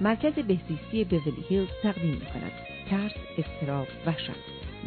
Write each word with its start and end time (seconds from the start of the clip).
مرکز 0.00 0.32
بهزیستی 0.32 1.04
بیولی 1.04 1.44
هیلز 1.48 1.68
تقدیم 1.82 2.10
می 2.10 2.20
کند. 2.20 2.52
ترس، 2.90 3.12
استراب، 3.38 3.86
وحشت. 4.06 4.30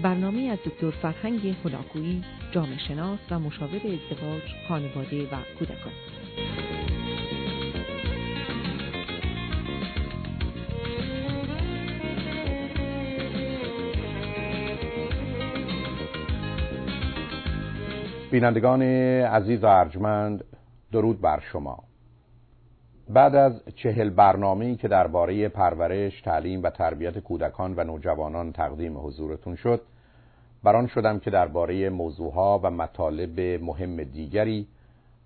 برنامه 0.03 0.41
از 0.41 0.57
دکتر 0.65 0.91
فرهنگ 0.91 1.55
هلاکویی، 1.65 2.23
جامعه 2.51 2.77
شناس 2.87 3.19
و 3.31 3.39
مشاور 3.39 3.75
ازدواج، 3.75 4.41
خانواده 4.67 5.23
و 5.23 5.35
کودکان. 5.59 5.93
بینندگان 18.31 18.81
عزیز 18.81 19.63
و 19.63 19.67
ارجمند 19.67 20.43
درود 20.91 21.21
بر 21.21 21.39
شما 21.51 21.92
بعد 23.09 23.35
از 23.35 23.61
چهل 23.75 24.09
برنامه‌ای 24.09 24.75
که 24.75 24.87
درباره 24.87 25.49
پرورش، 25.49 26.21
تعلیم 26.21 26.63
و 26.63 26.69
تربیت 26.69 27.19
کودکان 27.19 27.73
و 27.77 27.83
نوجوانان 27.83 28.51
تقدیم 28.51 28.97
حضورتون 28.97 29.55
شد 29.55 29.81
بران 30.63 30.87
شدم 30.87 31.19
که 31.19 31.29
درباره 31.29 31.89
موضوعها 31.89 32.59
و 32.63 32.71
مطالب 32.71 33.39
مهم 33.39 34.03
دیگری 34.03 34.67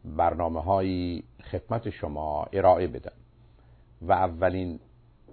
برنامه 0.06 0.62
هایی 0.62 1.24
خدمت 1.52 1.90
شما 1.90 2.48
ارائه 2.54 2.88
بدم. 2.88 3.12
و 4.02 4.12
اولین 4.12 4.80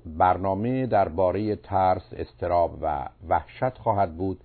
برنامه 0.07 0.87
درباره 0.87 1.57
ترس، 1.57 2.13
استراب 2.13 2.79
و 2.83 3.09
وحشت 3.29 3.79
خواهد 3.79 4.17
بود 4.17 4.41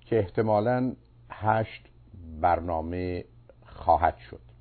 که 0.00 0.18
احتمالاً 0.18 0.92
هشت 1.30 1.88
برنامه 2.40 3.24
خواهد 3.66 4.16
شد. 4.16 4.51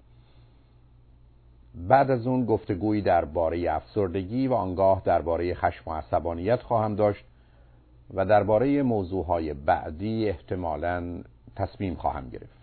بعد 1.76 2.12
از 2.12 2.28
اون 2.28 2.46
گفتگویی 2.46 3.02
درباره 3.02 3.72
افسردگی 3.72 4.48
و 4.48 4.54
آنگاه 4.54 5.02
درباره 5.06 5.54
خشم 5.54 5.92
و 5.92 5.94
عصبانیت 5.94 6.62
خواهم 6.62 6.96
داشت 6.96 7.26
و 8.14 8.26
درباره 8.26 8.84
موضوعهای 8.84 9.54
بعدی 9.54 10.30
احتمالا 10.30 11.22
تصمیم 11.56 11.96
خواهم 11.96 12.30
گرفت. 12.30 12.62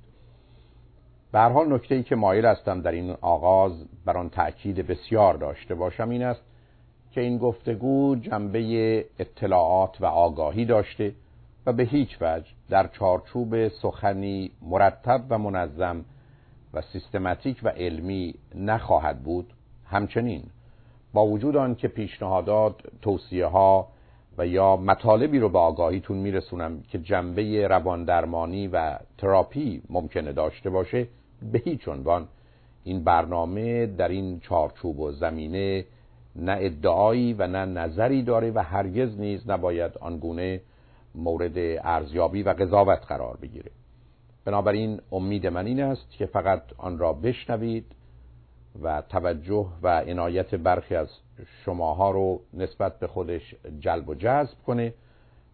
به 1.32 1.40
حال 1.40 1.72
نکته 1.72 1.94
ای 1.94 2.02
که 2.02 2.16
مایل 2.16 2.46
هستم 2.46 2.80
در 2.80 2.92
این 2.92 3.16
آغاز 3.20 3.84
بر 4.04 4.16
آن 4.16 4.28
تأکید 4.28 4.76
بسیار 4.76 5.34
داشته 5.34 5.74
باشم 5.74 6.08
این 6.08 6.22
است 6.22 6.42
که 7.10 7.20
این 7.20 7.38
گفتگو 7.38 8.16
جنبه 8.16 9.04
اطلاعات 9.18 10.00
و 10.00 10.06
آگاهی 10.06 10.64
داشته 10.64 11.12
و 11.66 11.72
به 11.72 11.82
هیچ 11.82 12.18
وجه 12.20 12.46
در 12.70 12.86
چارچوب 12.86 13.68
سخنی 13.68 14.50
مرتب 14.62 15.24
و 15.28 15.38
منظم 15.38 16.04
و 16.74 16.83
سیستماتیک 16.83 17.61
و 17.62 17.69
علمی 17.69 18.34
نخواهد 18.55 19.22
بود 19.22 19.52
همچنین 19.86 20.42
با 21.12 21.27
وجود 21.27 21.56
آن 21.56 21.75
که 21.75 21.88
پیشنهادات 21.88 22.75
توصیه 23.02 23.47
ها 23.47 23.88
و 24.38 24.47
یا 24.47 24.77
مطالبی 24.77 25.38
رو 25.38 25.48
به 25.48 25.58
آگاهیتون 25.58 26.16
میرسونم 26.16 26.83
که 26.88 26.98
جنبه 26.98 27.69
رواندرمانی 27.69 28.69
و 28.69 28.98
تراپی 29.19 29.83
ممکنه 29.91 30.33
داشته 30.33 30.70
باشه 30.70 31.06
به 31.52 31.58
هیچ 31.58 31.88
عنوان 31.88 32.28
این 32.84 33.04
برنامه 33.04 33.87
در 33.87 34.09
این 34.09 34.41
چارچوب 34.41 35.00
و 35.00 35.12
زمینه 35.12 35.84
نه 36.37 36.56
ادعایی 36.60 37.32
و 37.32 37.47
نه 37.47 37.65
نظری 37.65 38.22
داره 38.22 38.50
و 38.50 38.59
هرگز 38.59 39.21
نیز 39.21 39.50
نباید 39.50 39.98
آنگونه 39.98 40.60
مورد 41.15 41.59
ارزیابی 41.84 42.42
و 42.42 42.48
قضاوت 42.50 43.06
قرار 43.06 43.37
بگیره. 43.37 43.71
بنابراین 44.44 45.00
امید 45.12 45.47
من 45.47 45.66
این 45.66 45.82
است 45.82 46.10
که 46.10 46.26
فقط 46.26 46.62
آن 46.78 46.99
را 46.99 47.12
بشنوید 47.12 47.84
و 48.82 49.03
توجه 49.09 49.66
و 49.82 50.00
عنایت 50.00 50.54
برخی 50.54 50.94
از 50.94 51.09
شماها 51.65 52.10
رو 52.10 52.41
نسبت 52.54 52.98
به 52.98 53.06
خودش 53.06 53.54
جلب 53.81 54.09
و 54.09 54.15
جذب 54.15 54.59
کنه 54.66 54.94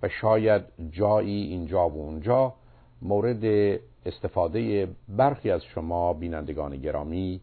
و 0.03 0.09
شاید 0.09 0.63
جایی 0.91 1.43
اینجا 1.43 1.89
و 1.89 2.03
اونجا 2.03 2.55
مورد 3.03 3.45
استفاده 4.07 4.89
برخی 5.09 5.51
از 5.51 5.65
شما 5.65 6.13
بینندگان 6.13 6.77
گرامی 6.77 7.41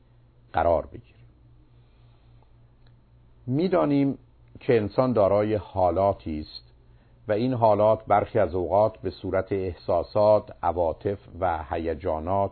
قرار 0.53 0.85
بگیره 0.85 1.19
می‌دانیم 3.47 4.18
که 4.59 4.78
انسان 4.78 5.13
دارای 5.13 5.56
حالاتی 5.56 6.40
است 6.40 6.70
و 7.27 7.31
این 7.31 7.53
حالات 7.53 8.05
برخی 8.05 8.39
از 8.39 8.55
اوقات 8.55 8.97
به 8.97 9.09
صورت 9.09 9.51
احساسات، 9.51 10.51
عواطف 10.63 11.19
و 11.39 11.63
هیجانات 11.69 12.51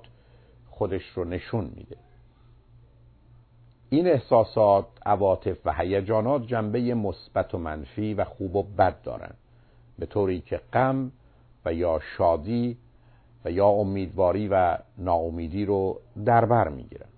خودش 0.69 1.09
رو 1.16 1.24
نشون 1.24 1.72
میده. 1.75 1.97
این 3.90 4.07
احساسات، 4.07 4.85
عواطف 5.06 5.57
و 5.66 5.74
هیجانات 5.74 6.47
جنبه 6.47 6.94
مثبت 6.94 7.56
و 7.56 7.57
منفی 7.57 8.13
و 8.13 8.24
خوب 8.24 8.56
و 8.56 8.63
بد 8.63 9.02
دارند 9.02 9.38
به 10.00 10.06
طوری 10.06 10.41
که 10.41 10.62
غم 10.74 11.12
و 11.66 11.74
یا 11.74 12.00
شادی 12.18 12.78
و 13.46 13.51
یا 13.51 13.68
امیدواری 13.68 14.47
و 14.47 14.78
ناامیدی 14.97 15.66
رو 15.66 16.00
در 16.25 16.46
بر 16.46 16.68
می‌گیرند 16.68 17.09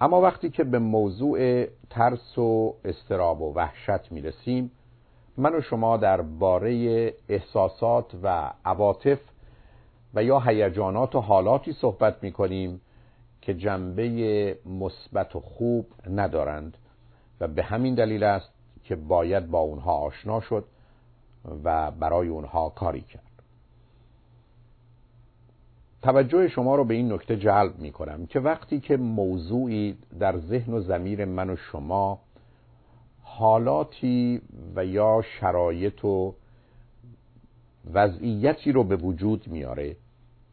اما 0.00 0.20
وقتی 0.20 0.50
که 0.50 0.64
به 0.64 0.78
موضوع 0.78 1.66
ترس 1.90 2.38
و 2.38 2.74
استراب 2.84 3.42
و 3.42 3.54
وحشت 3.54 4.12
می‌رسیم 4.12 4.70
من 5.36 5.54
و 5.54 5.60
شما 5.60 5.96
درباره 5.96 7.14
احساسات 7.28 8.14
و 8.22 8.52
عواطف 8.64 9.18
و 10.14 10.24
یا 10.24 10.40
هیجانات 10.40 11.14
و 11.14 11.20
حالاتی 11.20 11.72
صحبت 11.72 12.22
می 12.22 12.32
کنیم 12.32 12.80
که 13.40 13.54
جنبه 13.54 14.58
مثبت 14.66 15.36
و 15.36 15.40
خوب 15.40 15.86
ندارند 16.10 16.76
و 17.40 17.48
به 17.48 17.62
همین 17.62 17.94
دلیل 17.94 18.24
است 18.24 18.50
که 18.84 18.96
باید 18.96 19.50
با 19.50 19.58
اونها 19.58 19.92
آشنا 19.92 20.40
شد 20.40 20.64
و 21.64 21.90
برای 21.90 22.28
اونها 22.28 22.68
کاری 22.68 23.00
کرد. 23.00 23.22
توجه 26.02 26.48
شما 26.48 26.74
رو 26.74 26.84
به 26.84 26.94
این 26.94 27.12
نکته 27.12 27.36
جلب 27.36 27.78
می 27.78 27.92
کنم 27.92 28.26
که 28.26 28.40
وقتی 28.40 28.80
که 28.80 28.96
موضوعی 28.96 29.98
در 30.18 30.38
ذهن 30.38 30.74
و 30.74 30.80
زمیر 30.80 31.24
من 31.24 31.50
و 31.50 31.56
شما 31.56 32.18
حالاتی 33.38 34.40
و 34.76 34.84
یا 34.84 35.22
شرایط 35.40 36.04
و 36.04 36.34
وضعیتی 37.92 38.72
رو 38.72 38.84
به 38.84 38.96
وجود 38.96 39.48
میاره 39.48 39.96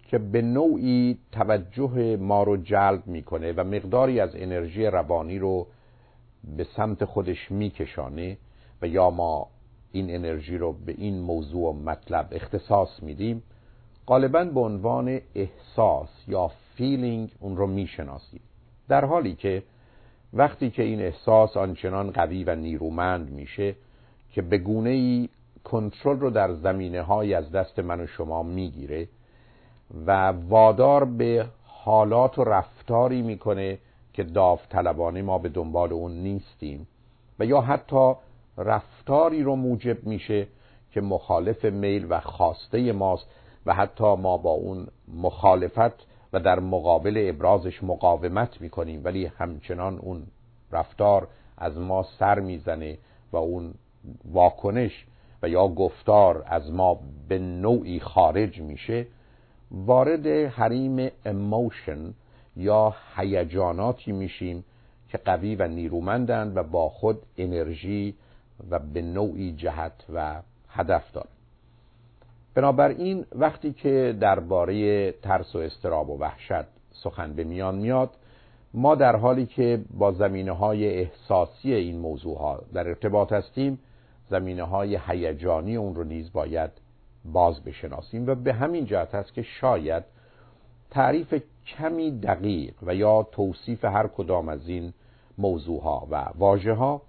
که 0.08 0.18
به 0.18 0.42
نوعی 0.42 1.18
توجه 1.32 2.18
ما 2.18 2.44
رو 2.44 2.58
جلب 2.58 3.08
می‌کنه 3.08 3.52
و 3.52 3.64
مقداری 3.64 4.20
از 4.20 4.30
انرژی 4.36 4.86
روانی 4.86 5.40
رو 5.40 5.68
به 6.58 6.64
سمت 6.76 7.06
خودش 7.06 7.52
میکشانه 7.52 8.38
و 8.82 8.88
یا 8.88 9.10
ما 9.10 9.48
این 9.92 10.16
انرژی 10.16 10.58
رو 10.58 10.74
به 10.74 10.96
این 10.98 11.20
موضوع 11.20 11.70
و 11.70 11.74
مطلب 11.74 12.28
اختصاص 12.32 13.04
میدیم 13.04 13.44
غالبا 14.08 14.44
به 14.44 14.60
عنوان 14.60 15.20
احساس 15.36 16.10
یا 16.28 16.52
فیلینگ 16.76 17.32
اون 17.40 17.58
رو 17.58 17.68
می‌شناسیم. 17.68 18.42
در 18.88 19.06
حالی 19.06 19.36
که 19.36 19.64
وقتی 20.34 20.70
که 20.70 20.84
این 20.84 21.02
احساس 21.02 21.58
آنچنان 21.58 22.12
قوی 22.12 22.44
و 22.44 22.56
نیرومند 22.56 23.32
میشه 23.32 23.76
که 24.34 24.42
به 24.42 24.58
گونه 24.58 24.90
ای 24.90 25.30
کنترل 25.64 26.20
رو 26.20 26.30
در 26.30 26.54
زمینه 26.54 27.02
های 27.02 27.34
از 27.34 27.52
دست 27.52 27.80
من 27.80 28.00
و 28.00 28.08
شما 28.08 28.44
می‌گیره 28.44 29.08
و 30.06 30.28
وادار 30.28 31.06
به 31.06 31.46
حالات 31.66 32.40
و 32.40 32.44
رفتاری 32.44 33.22
می‌کنه 33.22 33.78
که 34.14 34.24
داوطلبانه 34.24 35.22
ما 35.22 35.38
به 35.38 35.50
دنبال 35.50 35.94
اون 35.94 36.12
نیستیم 36.12 36.88
و 37.40 37.46
یا 37.46 37.62
حتی 37.62 38.14
رفتاری 38.58 39.44
رو 39.44 39.56
موجب 39.56 40.04
میشه 40.04 40.48
که 40.92 41.02
مخالف 41.02 41.66
میل 41.66 42.08
و 42.10 42.20
خواسته 42.20 42.92
ماست 42.92 43.26
و 43.66 43.74
حتی 43.74 44.16
ما 44.16 44.38
با 44.38 44.52
اون 44.52 44.88
مخالفت 45.16 46.11
و 46.34 46.40
در 46.40 46.60
مقابل 46.60 47.26
ابرازش 47.30 47.84
مقاومت 47.84 48.62
می‌کنیم 48.62 49.02
ولی 49.04 49.26
همچنان 49.26 49.98
اون 49.98 50.24
رفتار 50.72 51.28
از 51.58 51.78
ما 51.78 52.04
سر 52.20 52.40
می‌زنه 52.40 52.98
و 53.32 53.38
اون 53.38 53.74
واکنش 54.26 55.06
و 55.44 55.50
یا 55.50 55.68
گفتار 55.68 56.44
از 56.48 56.72
ما 56.72 57.00
به 57.28 57.40
نوعی 57.40 58.00
خارج 58.00 58.62
میشه. 58.62 59.08
وارد 59.72 60.28
حریم 60.28 61.10
اموشن 61.26 62.14
یا 62.56 62.96
هیجاناتی 63.16 64.12
میشیم 64.12 64.64
که 65.10 65.18
قوی 65.18 65.56
و 65.56 65.68
نیرومندند 65.68 66.58
و 66.58 66.64
با 66.64 66.90
خود 66.90 67.22
انرژی 67.38 68.16
و 68.70 68.80
به 68.80 69.02
نوعی 69.02 69.52
جهت 69.52 70.06
و 70.14 70.42
هدف 70.70 71.12
دارند. 71.12 71.41
بنابراین 72.56 73.26
وقتی 73.32 73.74
که 73.74 74.18
درباره 74.20 75.12
ترس 75.12 75.56
و 75.56 75.60
استراب 75.60 76.10
و 76.10 76.18
وحشت 76.18 76.68
سخن 76.92 77.34
به 77.34 77.44
میان 77.44 77.76
میاد 77.76 78.10
ما 78.74 78.96
در 78.96 79.16
حالی 79.16 79.46
که 79.46 79.82
با 79.94 80.12
زمینه 80.12 80.52
های 80.52 81.00
احساسی 81.00 81.74
این 81.74 82.00
موضوع 82.00 82.38
ها 82.38 82.62
در 82.74 82.88
ارتباط 82.88 83.32
هستیم 83.34 83.80
زمینه 84.30 84.64
های 84.64 85.00
هیجانی 85.08 85.76
اون 85.76 85.96
رو 85.96 86.04
نیز 86.04 86.34
باید 86.34 86.72
باز 87.26 87.64
بشناسیم 87.64 88.28
و 88.28 88.36
به 88.36 88.54
همین 88.54 88.86
جهت 88.86 89.16
است 89.16 89.34
که 89.34 89.42
شاید 89.42 90.04
تعریف 90.90 91.36
کمی 91.68 92.20
دقیق 92.20 92.74
و 92.84 92.96
یا 92.96 93.28
توصیف 93.32 93.86
هر 93.86 94.08
کدام 94.08 94.50
از 94.50 94.68
این 94.68 94.94
موضوع 95.38 95.82
ها 95.82 96.08
و 96.12 96.26
واژه 96.38 96.74
ها 96.74 97.02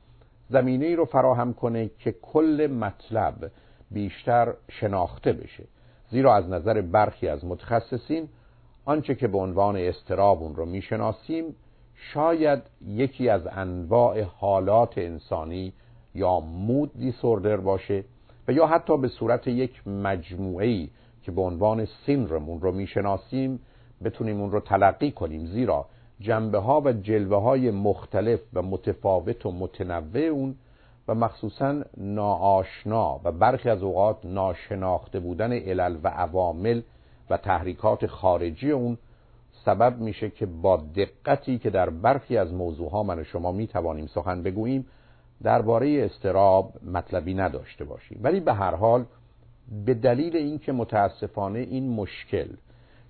زمینه 0.50 0.87
ای 0.87 0.97
رو 0.97 1.05
فراهم 1.05 1.55
کنه 1.55 1.91
که 1.99 2.12
کل 2.12 2.69
مطلب 2.81 3.50
بیشتر 3.93 4.55
شناخته 4.71 5.33
بشه. 5.33 5.65
زیرا 6.11 6.35
از 6.35 6.49
نظر 6.49 6.81
برخی 6.81 7.29
از 7.29 7.44
متخصصین 7.44 8.29
آنچه 8.85 9.15
که 9.15 9.29
به 9.29 9.39
عنوان 9.39 9.77
استراب 9.77 10.43
اون 10.43 10.56
رو 10.56 10.67
می‌شناسیم 10.67 11.44
شاید 11.94 12.62
یکی 12.87 13.29
از 13.29 13.47
انواع 13.47 14.23
حالات 14.23 14.99
انسانی 14.99 15.73
یا 16.15 16.41
مود 16.41 16.91
دیسوردر 16.99 17.56
باشه 17.56 18.05
و 18.49 18.53
یا 18.53 18.67
حتی 18.67 18.99
به 18.99 19.09
صورت 19.09 19.47
یک 19.47 19.89
مجموعه 19.89 20.88
که 21.23 21.33
به 21.33 21.41
عنوان 21.41 21.85
سینرمون 22.06 22.61
رو 22.61 22.73
می‌شناسیم 22.73 23.61
بتونیم 24.05 24.41
اون 24.41 24.50
رو 24.50 24.61
تلقی 24.61 25.11
کنیم. 25.11 25.47
زیرا 25.47 25.87
جنبه 26.21 26.59
ها 26.59 26.81
و 26.81 26.93
جلوه 26.93 27.43
های 27.43 27.71
مختلف 27.71 28.41
و 28.53 28.62
متفاوت 28.62 29.47
و 29.47 29.53
متنوع 29.53 30.23
اون 30.23 30.55
و 31.08 31.14
مخصوصا 31.14 31.82
ناآشنا 31.96 33.20
و 33.25 33.32
برخی 33.32 33.69
از 33.69 33.82
اوقات 33.82 34.16
ناشناخته 34.25 35.20
بودن 35.20 35.52
علل 35.52 35.96
و 36.02 36.08
عوامل 36.08 36.82
و 37.31 37.37
تحریکات 37.37 38.06
خارجی 38.06 38.70
اون 38.70 38.99
سبب 39.64 39.99
میشه 39.99 40.31
که 40.31 40.46
با 40.46 40.76
دقتی 40.76 41.58
که 41.58 41.70
در 41.70 41.90
برخی 41.90 42.37
از 42.37 42.52
موضوعها 42.52 43.02
من 43.02 43.19
و 43.19 43.25
شما 43.25 43.52
می‌توانیم 43.52 44.06
سخن 44.06 44.43
بگوییم 44.43 44.87
درباره 45.43 46.04
استراب 46.04 46.72
مطلبی 46.84 47.34
نداشته 47.34 47.84
باشیم. 47.84 48.20
ولی 48.22 48.40
به 48.40 48.54
هر 48.54 48.75
حال 48.75 49.04
به 49.87 49.94
دلیل 49.94 50.37
اینکه 50.37 50.72
متاسفانه 50.72 51.58
این 51.58 51.90
مشکل 51.90 52.49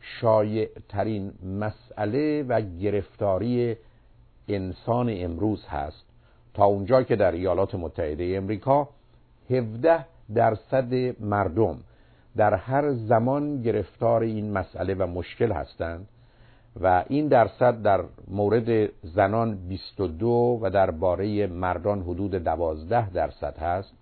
شایع 0.01 0.69
ترین 0.89 1.33
مسئله 1.61 2.43
و 2.43 2.61
گرفتاری 2.61 3.77
انسان 4.49 5.09
امروز 5.13 5.67
هست 5.67 6.12
تا 6.55 6.65
اونجا 6.65 7.03
که 7.03 7.17
در 7.17 7.33
ایالات 7.33 7.75
متحده 7.75 8.35
امریکا 8.37 8.89
17 9.51 10.05
درصد 10.35 10.95
مردم 11.21 11.79
در 12.37 12.55
هر 12.55 12.93
زمان 12.93 13.63
گرفتار 13.63 14.23
این 14.23 14.53
مسئله 14.53 14.95
و 14.95 15.07
مشکل 15.07 15.53
هستند 15.53 16.09
و 16.81 17.05
این 17.09 17.29
درصد 17.29 17.83
در 17.83 18.01
مورد 18.29 18.91
زنان 19.03 19.55
22 19.69 20.59
و 20.63 20.71
درباره 20.71 21.47
مردان 21.47 22.03
حدود 22.03 22.35
12 22.35 23.11
درصد 23.11 23.59
هست 23.59 23.93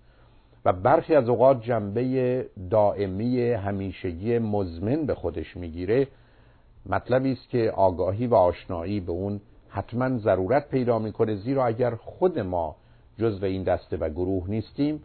و 0.64 0.72
برخی 0.72 1.14
از 1.14 1.28
اوقات 1.28 1.62
جنبه 1.62 2.46
دائمی 2.70 3.50
همیشگی 3.50 4.38
مزمن 4.38 5.06
به 5.06 5.14
خودش 5.14 5.56
می‌گیره. 5.56 6.08
مطلبی 6.86 7.32
است 7.32 7.48
که 7.48 7.70
آگاهی 7.70 8.26
و 8.26 8.34
آشنایی 8.34 9.00
به 9.00 9.12
اون 9.12 9.40
حتما 9.70 10.18
ضرورت 10.18 10.68
پیدا 10.68 10.98
می‌کنه 10.98 11.36
زیرا 11.36 11.66
اگر 11.66 11.94
خود 11.94 12.38
ما 12.38 12.76
جزو 13.18 13.44
این 13.44 13.62
دسته 13.62 13.96
و 13.96 14.08
گروه 14.08 14.50
نیستیم 14.50 15.02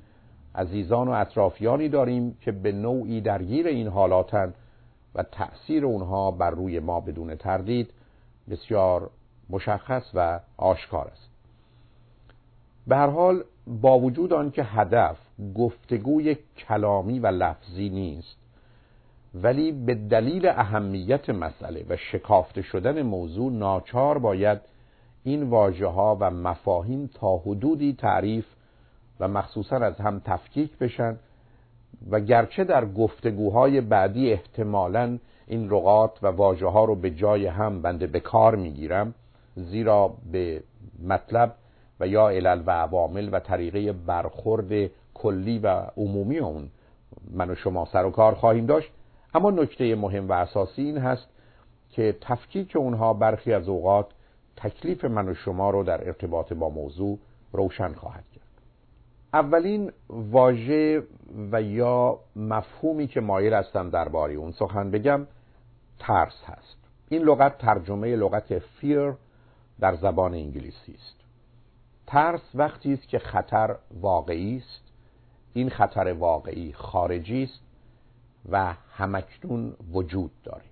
عزیزان 0.55 1.07
و 1.07 1.11
اطرافیانی 1.11 1.89
داریم 1.89 2.37
که 2.41 2.51
به 2.51 2.71
نوعی 2.71 3.21
درگیر 3.21 3.67
این 3.67 3.87
حالاتن 3.87 4.53
و 5.15 5.23
تأثیر 5.23 5.85
اونها 5.85 6.31
بر 6.31 6.49
روی 6.49 6.79
ما 6.79 6.99
بدون 6.99 7.35
تردید 7.35 7.91
بسیار 8.49 9.09
مشخص 9.49 10.03
و 10.13 10.39
آشکار 10.57 11.07
است. 11.07 11.29
به 12.87 12.95
هر 12.95 13.07
حال 13.07 13.43
با 13.67 13.99
وجود 13.99 14.33
آنکه 14.33 14.63
هدف 14.63 15.17
گفتگوی 15.55 16.37
کلامی 16.57 17.19
و 17.19 17.27
لفظی 17.27 17.89
نیست 17.89 18.37
ولی 19.43 19.71
به 19.71 19.95
دلیل 19.95 20.47
اهمیت 20.47 21.29
مسئله 21.29 21.85
و 21.89 21.97
شکافته 21.97 22.61
شدن 22.61 23.01
موضوع 23.01 23.51
ناچار 23.51 24.17
باید 24.17 24.61
این 25.23 25.43
واجه 25.43 25.87
ها 25.87 26.17
و 26.19 26.31
مفاهیم 26.31 27.09
تا 27.13 27.37
حدودی 27.37 27.93
تعریف 27.93 28.45
و 29.19 29.27
مخصوصا 29.27 29.75
از 29.77 29.97
هم 29.97 30.21
تفکیک 30.25 30.77
بشن 30.77 31.17
و 32.09 32.19
گرچه 32.19 32.63
در 32.63 32.85
گفتگوهای 32.85 33.81
بعدی 33.81 34.31
احتمالا 34.31 35.17
این 35.47 35.69
رقات 35.69 36.23
و 36.23 36.27
واجه 36.27 36.67
ها 36.67 36.85
رو 36.85 36.95
به 36.95 37.11
جای 37.11 37.45
هم 37.47 37.81
بنده 37.81 38.07
به 38.07 38.19
کار 38.19 38.55
می‌گیرم 38.55 39.13
زیرا 39.55 40.13
به 40.31 40.63
مطلب 41.03 41.55
و 41.99 42.07
یا 42.07 42.29
علل 42.29 42.63
و 42.65 42.71
عوامل 42.71 43.29
و 43.31 43.39
طریقه 43.39 43.93
برخورد 43.93 44.89
کلی 45.13 45.59
و 45.59 45.67
عمومی 45.97 46.37
اون 46.37 46.69
من 47.31 47.49
و 47.49 47.55
شما 47.55 47.85
سر 47.85 48.05
و 48.05 48.11
کار 48.11 48.33
خواهیم 48.33 48.65
داشت. 48.65 48.91
اما 49.35 49.51
نکته 49.51 49.95
مهم 49.95 50.29
و 50.29 50.33
اساسی 50.33 50.81
این 50.81 50.97
هست 50.97 51.27
که 51.89 52.17
تفکیک 52.21 52.75
اونها 52.75 53.13
برخی 53.13 53.53
از 53.53 53.69
اوقات 53.69 54.07
تکلیف 54.55 55.05
من 55.05 55.29
و 55.29 55.33
شما 55.33 55.69
رو 55.69 55.83
در 55.83 56.07
ارتباط 56.07 56.53
با 56.53 56.69
موضوع 56.69 57.19
روشن 57.51 57.93
خواهد 57.93 58.23
کرد. 58.35 58.45
اولین 59.33 59.91
واژه 60.09 61.03
و 61.51 61.61
یا 61.61 62.19
مفهومی 62.35 63.07
که 63.07 63.21
مایل 63.21 63.53
هستم 63.53 63.89
درباره 63.89 64.33
اون 64.33 64.51
سخن 64.51 64.91
بگم 64.91 65.27
ترس 65.99 66.43
هست. 66.45 66.77
این 67.09 67.21
لغت 67.21 67.57
ترجمه 67.57 68.15
لغت 68.15 68.59
فیر 68.59 69.13
در 69.79 69.95
زبان 69.95 70.33
انگلیسی 70.33 70.93
است. 70.93 71.15
ترس 72.07 72.41
وقتی 72.55 72.93
است 72.93 73.07
که 73.07 73.19
خطر 73.19 73.75
واقعی 74.01 74.57
است. 74.57 74.91
این 75.53 75.69
خطر 75.69 76.13
واقعی 76.13 76.73
خارجی 76.73 77.43
است. 77.43 77.64
و 78.49 78.73
همکنون 78.91 79.73
وجود 79.91 80.31
داریم 80.43 80.71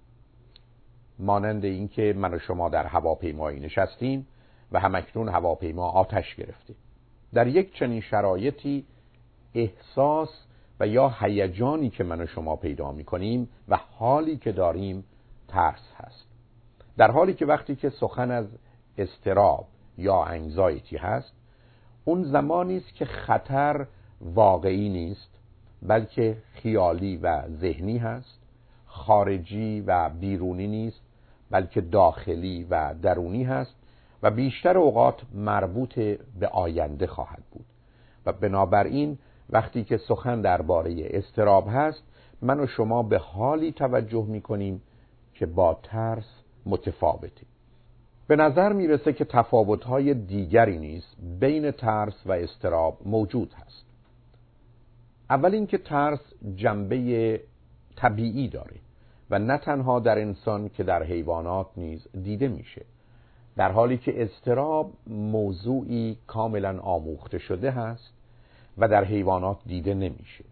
مانند 1.19 1.65
اینکه 1.65 2.13
من 2.17 2.33
و 2.33 2.39
شما 2.39 2.69
در 2.69 2.85
هواپیمایی 2.85 3.59
نشستیم 3.59 4.27
و 4.71 4.79
همکنون 4.79 5.29
هواپیما 5.29 5.89
آتش 5.89 6.35
گرفته 6.35 6.73
در 7.33 7.47
یک 7.47 7.73
چنین 7.73 8.01
شرایطی 8.01 8.85
احساس 9.55 10.29
و 10.79 10.87
یا 10.87 11.09
هیجانی 11.19 11.89
که 11.89 12.03
من 12.03 12.21
و 12.21 12.25
شما 12.25 12.55
پیدا 12.55 12.91
می 12.91 13.03
کنیم 13.03 13.49
و 13.67 13.75
حالی 13.75 14.37
که 14.37 14.51
داریم 14.51 15.03
ترس 15.47 15.93
هست. 15.95 16.25
در 16.97 17.11
حالی 17.11 17.33
که 17.33 17.45
وقتی 17.45 17.75
که 17.75 17.89
سخن 17.89 18.31
از 18.31 18.45
استراب 18.97 19.67
یا 19.97 20.23
انگزایتی 20.23 20.97
هست 20.97 21.33
اون 22.05 22.23
زمانی 22.23 22.77
است 22.77 22.95
که 22.95 23.05
خطر 23.05 23.87
واقعی 24.21 24.89
نیست 24.89 25.32
بلکه 25.87 26.37
خیالی 26.53 27.17
و 27.17 27.41
ذهنی 27.47 27.97
هست 27.97 28.39
خارجی 28.85 29.81
و 29.87 30.09
بیرونی 30.09 30.67
نیست 30.67 31.01
بلکه 31.51 31.81
داخلی 31.81 32.67
و 32.69 32.95
درونی 33.01 33.43
هست 33.43 33.75
و 34.23 34.31
بیشتر 34.31 34.77
اوقات 34.77 35.21
مربوط 35.33 35.99
به 36.39 36.47
آینده 36.47 37.07
خواهد 37.07 37.43
بود. 37.51 37.65
و 38.25 38.33
بنابراین 38.33 39.17
وقتی 39.49 39.83
که 39.83 39.97
سخن 39.97 40.41
درباره 40.41 41.09
استراب 41.09 41.67
هست 41.69 42.03
من 42.41 42.59
و 42.59 42.67
شما 42.67 43.03
به 43.03 43.17
حالی 43.17 43.71
توجه 43.71 44.25
می 44.25 44.41
کنیم 44.41 44.81
که 45.33 45.45
با 45.45 45.79
ترس 45.83 46.43
متفاوته. 46.65 47.45
به 48.27 48.35
نظر 48.35 48.73
می‌رسه 48.73 49.13
که 49.13 49.25
تفاوتهای 49.25 50.13
دیگری 50.13 50.77
نیست 50.77 51.17
بین 51.39 51.71
ترس 51.71 52.13
و 52.25 52.31
استراب 52.31 52.97
موجود 53.05 53.53
هست. 53.53 53.92
اول 55.33 55.53
اینکه 55.53 55.77
ترس 55.77 56.19
جنبه 56.55 57.41
طبیعی 57.95 58.47
داره 58.47 58.75
و 59.29 59.39
نه 59.39 59.57
تنها 59.57 59.99
در 59.99 60.19
انسان 60.19 60.69
که 60.69 60.83
در 60.83 61.03
حیوانات 61.03 61.67
نیز 61.77 62.07
دیده 62.23 62.47
میشه. 62.47 62.85
در 63.55 63.71
حالی 63.71 63.97
که 63.97 64.23
استراب 64.23 64.93
موضوعی 65.07 66.17
کاملا 66.27 66.79
آموخته 66.79 67.37
شده 67.37 67.71
هست 67.71 68.13
و 68.77 68.87
در 68.87 69.03
حیوانات 69.03 69.57
دیده 69.65 69.93
نمیشه. 69.93 70.45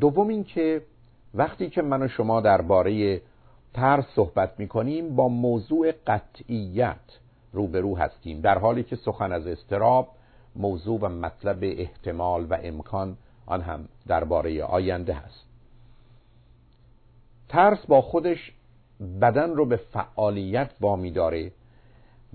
دوم 0.00 0.28
اینکه 0.28 0.82
وقتی 1.34 1.70
که 1.70 1.82
من 1.82 2.02
و 2.02 2.08
شما 2.08 2.40
درباره 2.40 3.20
ترس 3.74 4.04
صحبت 4.14 4.60
می‌کنیم 4.60 5.16
با 5.16 5.28
موضوع 5.28 5.92
قطعیت 6.06 7.18
روبرو 7.52 7.96
هستیم. 7.96 8.40
در 8.40 8.58
حالی 8.58 8.82
که 8.82 8.96
سخن 8.96 9.32
از 9.32 9.46
استراب 9.46 10.08
موضوع 10.56 11.00
و 11.00 11.08
مطلب 11.08 11.58
احتمال 11.62 12.46
و 12.50 12.58
امکان 12.62 13.16
آن 13.46 13.60
هم 13.60 13.88
درباره 14.06 14.64
آینده 14.64 15.14
هست. 15.14 15.44
ترس 17.48 17.86
با 17.86 18.00
خودش 18.02 18.52
بدن 19.20 19.50
رو 19.50 19.66
به 19.66 19.76
فعالیت 19.76 20.70
وامی 20.80 21.10
داره 21.10 21.52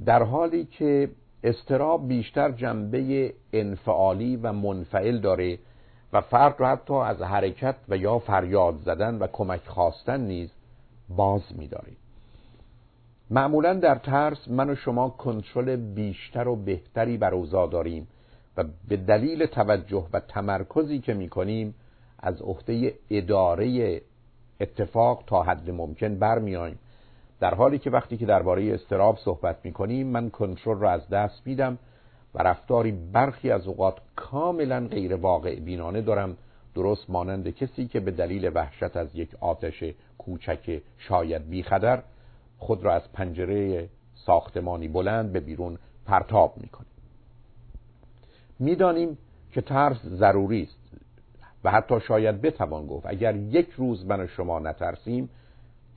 در 0.06 0.24
حالی 0.24 0.66
که 0.66 1.10
استراب 1.44 2.08
بیشتر 2.08 2.52
جنبه 2.52 3.34
انفعالی 3.54 4.36
و 4.36 4.54
منفعل 4.54 5.20
داره 5.20 5.60
و 6.14 6.22
فرد 6.22 6.56
رو 6.60 6.66
حتی 6.66 6.94
از 6.94 7.22
حرکت 7.22 7.76
و 7.90 7.98
یا 7.98 8.20
فریاد 8.20 8.80
زدن 8.80 9.16
و 9.16 9.28
کمک 9.28 9.62
خواستن 9.68 10.22
نیز 10.22 10.50
باز 11.10 11.42
می‌داره. 11.58 11.92
معمولا 13.30 13.74
در 13.74 13.96
ترس 13.96 14.48
من 14.48 14.70
و 14.70 14.76
شما 14.76 15.10
کنترل 15.10 15.76
بیشتر 15.76 16.48
و 16.48 16.56
بهتری 16.56 17.18
بر 17.18 17.34
اوضاع 17.34 17.70
داریم. 17.70 18.08
و 18.58 18.64
به 18.88 18.98
دلیل 18.98 19.46
توجه 19.46 20.08
و 20.14 20.20
تمرکزی 20.20 21.00
که 21.00 21.14
می‌کنیم 21.14 21.76
از 22.20 22.42
عهده 22.42 22.94
اداره 23.10 24.02
اتفاق 24.60 25.24
تا 25.28 25.44
حد 25.44 25.70
ممکن 25.70 26.16
برمیایم 26.16 26.80
در 27.40 27.56
حالی 27.56 27.80
که 27.80 27.90
وقتی 27.90 28.18
که 28.18 28.26
درباره 28.26 28.74
استراب 28.74 29.18
صحبت 29.18 29.58
می‌کنیم 29.64 30.08
من 30.08 30.30
کنترل 30.30 30.80
را 30.80 30.92
از 30.92 31.10
دست 31.10 31.42
میدم 31.46 31.78
و 32.34 32.44
رفتاری 32.44 32.92
برخی 32.92 33.52
از 33.52 33.68
اوقات 33.68 33.98
کاملا 34.16 34.88
غیر 34.88 35.16
واقع 35.16 35.60
بینانه 35.60 36.02
دارم. 36.02 36.38
درست 36.76 37.10
مانند 37.10 37.50
کسی 37.50 37.88
که 37.88 38.00
به 38.00 38.12
دلیل 38.12 38.52
وحشت 38.54 38.98
از 38.98 39.16
یک 39.16 39.36
آتش 39.40 39.84
کوچک 40.18 40.82
شاید 40.98 41.50
بیخدر 41.50 42.04
خود 42.58 42.84
را 42.84 42.94
از 42.94 43.12
پنجره 43.14 43.90
ساختمانی 44.26 44.88
بلند 44.88 45.34
به 45.34 45.40
بیرون 45.40 45.78
پرتاب 46.06 46.54
می‌کنه 46.58 46.88
می‌دانیم 48.60 49.18
که 49.52 49.62
ترس 49.62 50.06
ضروری 50.06 50.64
است. 50.64 50.80
و 51.64 51.72
حتی 51.72 52.00
شاید 52.00 52.42
بتوان 52.42 52.88
گفت 52.88 53.06
اگر 53.06 53.36
یک 53.36 53.70
روز 53.72 54.06
من 54.06 54.20
و 54.20 54.28
شما 54.28 54.60
نترسیم 54.60 55.30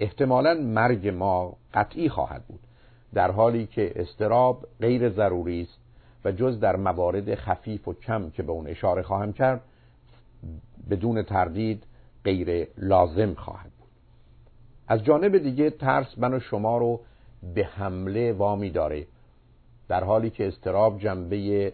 احتمالا 0.01 0.55
مرگ 0.55 1.09
ما 1.09 1.57
قطعی 1.75 2.09
خواهد 2.09 2.45
بود. 2.45 2.61
در 3.15 3.31
حالی 3.31 3.67
که 3.67 3.93
استراب 3.97 4.67
غیر 4.81 5.11
ضروری 5.11 5.63
است 5.63 5.79
و 6.25 6.33
جز 6.33 6.61
در 6.61 6.77
موارد 6.77 7.35
خفیف 7.35 7.89
و 7.89 7.95
کم 7.95 8.31
که 8.31 8.43
به 8.43 8.53
اون 8.53 8.67
اشاره 8.67 9.03
خواهم 9.03 9.33
کرد 9.33 9.61
بدون 10.91 11.23
تردید 11.23 11.85
غیر 12.25 12.69
لازم 12.79 13.35
خواهد 13.35 13.71
بود. 13.79 13.89
از 14.89 15.05
جانب 15.05 15.39
دیگه 15.39 15.71
ترس 15.71 16.19
من 16.19 16.35
و 16.35 16.41
شما 16.41 16.79
رو 16.79 17.01
به 17.55 17.65
حمله 17.65 18.33
وامی 18.33 18.71
داره 18.71 19.07
در 19.89 20.05
حالی 20.05 20.31
که 20.31 20.49
استراب 20.49 20.99
جنبه 20.99 21.73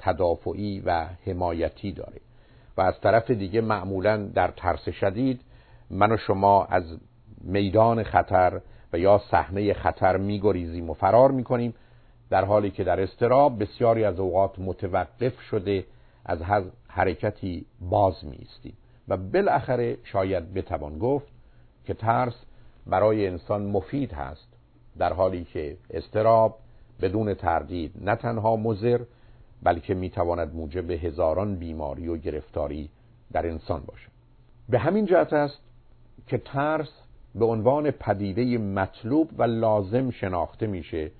تدافعی 0.00 0.80
و 0.80 1.06
حمایتی 1.26 1.92
داره. 1.92 2.20
و 2.76 2.80
از 2.80 3.00
طرف 3.00 3.30
دیگه 3.30 3.60
معمولا 3.60 4.16
در 4.16 4.48
ترس 4.48 4.88
شدید 4.88 5.40
من 5.90 6.12
و 6.12 6.16
شما 6.16 6.64
از 6.64 6.98
میدان 7.40 8.02
خطر 8.02 8.60
و 8.92 8.98
یا 8.98 9.20
صحنه 9.30 9.72
خطر 9.72 10.16
میگریزیم 10.16 10.90
و 10.90 10.94
فرار 10.94 11.30
می‌کنیم 11.30 11.74
در 12.30 12.44
حالی 12.44 12.70
که 12.70 12.84
در 12.84 13.00
استراب 13.00 13.62
بسیاری 13.62 14.04
از 14.04 14.20
اوقات 14.20 14.58
متوقف 14.58 15.40
شده 15.40 15.84
از 16.24 16.38
حرکتی 16.88 17.66
باز 17.80 18.24
میستیم 18.24 18.76
و 19.08 19.16
بالاخره 19.16 19.98
شاید 20.04 20.54
بتوان 20.54 20.98
گفت 20.98 21.28
که 21.84 21.94
ترس 21.94 22.34
برای 22.86 23.26
انسان 23.26 23.66
مفید 23.66 24.12
هست 24.12 24.48
در 24.98 25.12
حالی 25.12 25.44
که 25.44 25.76
استراب 25.90 26.58
بدون 27.02 27.34
تردید 27.34 27.92
نه 28.00 28.16
تنها 28.16 28.56
مزر 28.56 29.00
بلکه 29.62 29.94
می‌تواند 29.94 30.54
موجب 30.54 30.90
هزاران 30.90 31.56
بیماری 31.56 32.08
و 32.08 32.16
گرفتاری 32.16 32.90
در 33.32 33.46
انسان 33.46 33.82
باشد. 33.86 34.10
به 34.68 34.78
همین 34.78 35.06
جهت 35.06 35.32
است 35.32 35.58
که 36.26 36.38
ترس 36.38 36.90
به 37.34 37.44
عنوان 37.44 37.90
پدیده 37.90 38.58
مطلوب 38.58 39.30
و 39.38 39.42
لازم 39.42 40.10
شناخته 40.10 40.66
میشه 40.66 41.10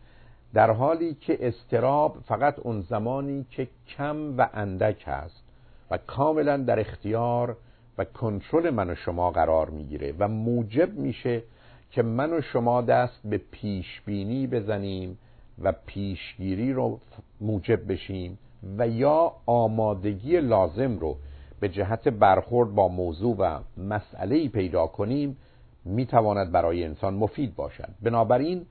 در 0.54 0.70
حالی 0.70 1.14
که 1.14 1.48
استراب 1.48 2.16
فقط 2.26 2.58
اون 2.58 2.80
زمانی 2.80 3.46
که 3.50 3.68
کم 3.88 4.38
و 4.38 4.48
اندک 4.54 5.04
هست 5.06 5.42
و 5.90 5.98
کاملا 5.98 6.56
در 6.56 6.80
اختیار 6.80 7.56
و 7.98 8.04
کنترل 8.04 8.70
من 8.70 8.90
و 8.90 8.94
شما 8.94 9.30
قرار 9.30 9.70
می‌گیره 9.70 10.14
و 10.18 10.28
موجب 10.28 10.98
میشه 10.98 11.42
که 11.90 12.02
من 12.02 12.32
و 12.32 12.40
شما 12.40 12.82
دست 12.82 13.20
به 13.24 13.38
پیش 13.38 14.00
بینی 14.06 14.46
بزنیم 14.46 15.18
و 15.60 15.72
پیشگیری 15.86 16.72
رو 16.72 16.98
موجب 17.40 17.92
بشیم 17.92 18.38
و 18.78 18.88
یا 18.88 19.32
آمادگی 19.46 20.40
لازم 20.40 20.98
رو 20.98 21.16
به 21.60 21.68
جهت 21.68 22.08
برخورد 22.08 22.74
با 22.74 22.88
موضوع 22.88 23.36
و 23.36 23.58
مسئله 23.76 24.48
پیدا 24.48 24.86
کنیم 24.86 25.36
می‌تواند 25.84 26.52
برای 26.52 26.84
انسان 26.84 27.14
مفید 27.14 27.54
باشد. 27.54 27.88
بنابراین 28.02 28.66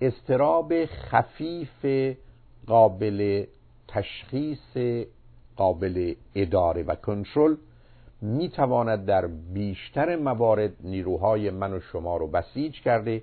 استراب 0.00 0.84
خفیف 0.84 1.86
قابل 2.66 3.44
تشخیص 3.88 4.76
قابل 5.56 6.14
اداره 6.34 6.82
و 6.82 6.94
کنترل 6.94 7.56
می 8.22 8.48
تواند 8.48 9.06
در 9.06 9.26
بیشتر 9.26 10.16
موارد 10.16 10.72
نیروهای 10.80 11.50
من 11.50 11.72
و 11.72 11.80
شما 11.80 12.16
رو 12.16 12.26
بسیج 12.26 12.80
کرده 12.80 13.22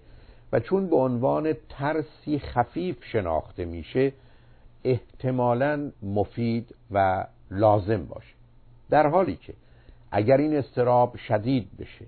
و 0.51 0.59
چون 0.59 0.89
به 0.89 0.95
عنوان 0.95 1.53
ترسی 1.69 2.39
خفیف 2.39 3.05
شناخته 3.05 3.65
میشه 3.65 4.13
احتمالا 4.83 5.91
مفید 6.03 6.75
و 6.91 7.25
لازم 7.51 8.05
باشه. 8.05 8.33
در 8.89 9.07
حالی 9.07 9.35
که 9.35 9.53
اگر 10.11 10.37
این 10.37 10.55
استراب 10.55 11.17
شدید 11.17 11.69
بشه 11.79 12.05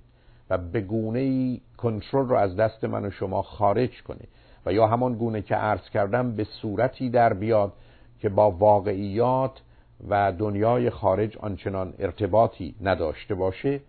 و 0.50 0.57
به 0.57 0.81
گونه 0.81 1.59
کنترل 1.77 2.27
رو 2.27 2.35
از 2.35 2.55
دست 2.55 2.83
من 2.83 3.05
و 3.05 3.12
شما 3.12 3.41
خارج 3.41 4.03
کنه 4.03 4.27
و 4.65 4.73
یا 4.73 4.88
همان 4.88 5.13
گونه 5.13 5.41
که 5.41 5.55
عرض 5.55 5.89
کردم 5.89 6.35
به 6.35 6.43
صورتی 6.43 7.09
در 7.09 7.33
بیاد 7.33 7.73
که 8.19 8.29
با 8.29 8.51
واقعیات 8.51 9.62
و 10.09 10.31
دنیای 10.31 10.89
خارج 10.89 11.38
آنچنان 11.38 11.93
ارتباطی 12.00 12.75
نداشته 12.81 13.35
باشه 13.35 13.79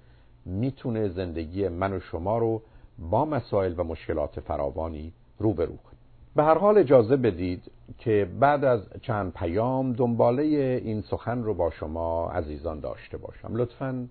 می‌تونه 0.47 1.09
زندگی 1.09 1.69
من 1.69 1.93
و 1.93 2.01
شما 2.01 2.39
رو 2.39 2.63
با 2.99 3.25
مسائل 3.25 3.75
و 3.77 3.85
مشکلات 3.85 4.41
فراوانی 4.41 5.13
روبرو 5.39 5.77
کنه 5.77 5.95
به 6.37 6.45
هر 6.45 6.59
حال 6.59 6.79
اجازه 6.79 7.17
بدید 7.17 7.71
که 7.99 8.29
بعد 8.41 8.65
از 8.65 8.81
چند 9.03 9.33
پیام 9.33 9.93
دنباله 9.93 10.43
این 10.85 11.01
سخن 11.01 11.43
رو 11.43 11.55
با 11.55 11.71
شما 11.71 12.31
عزیزان 12.31 12.81
داشته 12.81 13.17
باشم. 13.17 13.55
لطفا 13.55 14.09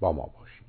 با 0.00 0.12
ما 0.12 0.30
باشید. 0.38 0.61